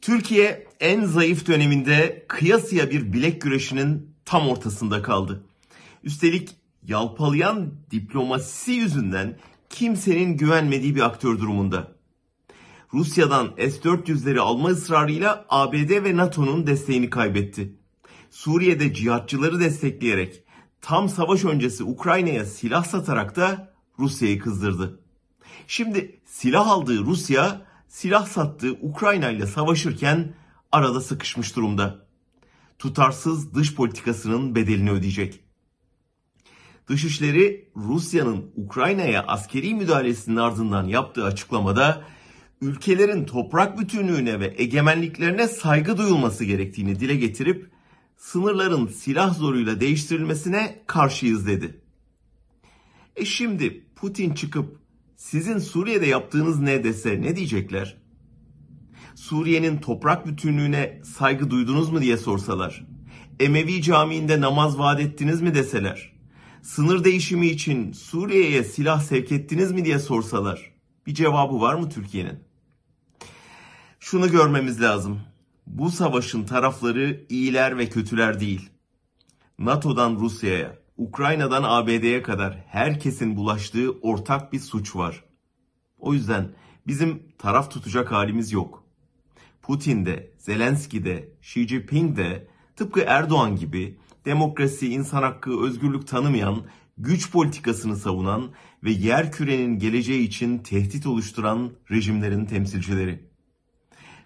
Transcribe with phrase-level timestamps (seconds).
[0.00, 5.44] Türkiye en zayıf döneminde kıyasıya bir bilek güreşinin tam ortasında kaldı.
[6.04, 9.38] Üstelik yalpalayan diplomasisi yüzünden
[9.70, 11.92] kimsenin güvenmediği bir aktör durumunda.
[12.94, 17.74] Rusya'dan S-400'leri alma ısrarıyla ABD ve NATO'nun desteğini kaybetti.
[18.30, 20.42] Suriye'de cihatçıları destekleyerek
[20.80, 25.00] tam savaş öncesi Ukrayna'ya silah satarak da Rusya'yı kızdırdı.
[25.66, 30.34] Şimdi silah aldığı Rusya, silah sattığı Ukrayna ile savaşırken
[30.72, 32.06] arada sıkışmış durumda.
[32.78, 35.40] Tutarsız dış politikasının bedelini ödeyecek.
[36.88, 42.04] Dışişleri Rusya'nın Ukrayna'ya askeri müdahalesinin ardından yaptığı açıklamada
[42.60, 47.70] ülkelerin toprak bütünlüğüne ve egemenliklerine saygı duyulması gerektiğini dile getirip
[48.16, 51.80] sınırların silah zoruyla değiştirilmesine karşıyız dedi.
[53.16, 54.79] E şimdi Putin çıkıp
[55.20, 57.96] sizin Suriye'de yaptığınız ne dese ne diyecekler?
[59.14, 62.86] Suriye'nin toprak bütünlüğüne saygı duydunuz mu diye sorsalar.
[63.40, 66.12] Emevi Camii'nde namaz vaat ettiniz mi deseler.
[66.62, 70.72] Sınır değişimi için Suriye'ye silah sevk ettiniz mi diye sorsalar.
[71.06, 72.38] Bir cevabı var mı Türkiye'nin?
[74.00, 75.20] Şunu görmemiz lazım.
[75.66, 78.70] Bu savaşın tarafları iyiler ve kötüler değil.
[79.58, 85.24] NATO'dan Rusya'ya, Ukrayna'dan ABD'ye kadar herkesin bulaştığı ortak bir suç var.
[85.98, 86.48] O yüzden
[86.86, 88.84] bizim taraf tutacak halimiz yok.
[89.62, 96.62] Putin de, Zelenski de, Xi Jinping de tıpkı Erdoğan gibi demokrasi, insan hakkı, özgürlük tanımayan,
[96.98, 98.50] güç politikasını savunan
[98.84, 103.30] ve yer kürenin geleceği için tehdit oluşturan rejimlerin temsilcileri.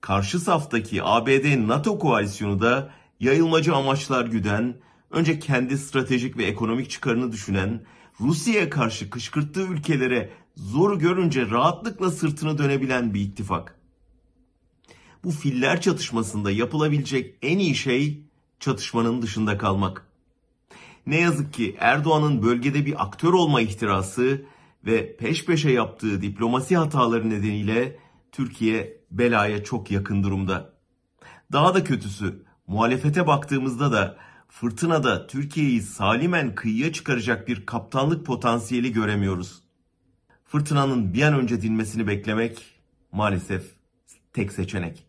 [0.00, 4.76] Karşı saftaki ABD-NATO koalisyonu da yayılmacı amaçlar güden,
[5.10, 7.84] önce kendi stratejik ve ekonomik çıkarını düşünen,
[8.20, 13.80] Rusya'ya karşı kışkırttığı ülkelere zor görünce rahatlıkla sırtını dönebilen bir ittifak.
[15.24, 18.22] Bu filler çatışmasında yapılabilecek en iyi şey
[18.60, 20.06] çatışmanın dışında kalmak.
[21.06, 24.44] Ne yazık ki Erdoğan'ın bölgede bir aktör olma ihtirası
[24.86, 27.98] ve peş peşe yaptığı diplomasi hataları nedeniyle
[28.32, 30.72] Türkiye belaya çok yakın durumda.
[31.52, 34.16] Daha da kötüsü muhalefete baktığımızda da
[34.48, 39.62] fırtınada Türkiye'yi salimen kıyıya çıkaracak bir kaptanlık potansiyeli göremiyoruz.
[40.44, 42.80] Fırtınanın bir an önce dinmesini beklemek
[43.12, 43.62] maalesef
[44.32, 45.06] tek seçenek.